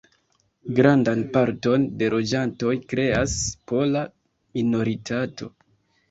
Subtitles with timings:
[0.77, 3.35] Grandan parton de loĝantoj kreas
[3.73, 4.01] pola
[4.59, 5.51] minoritato.